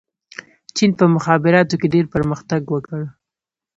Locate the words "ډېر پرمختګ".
1.93-2.61